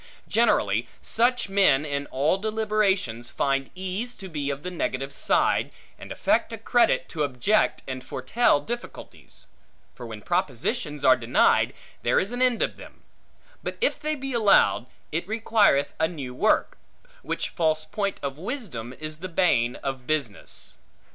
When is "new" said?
16.07-16.33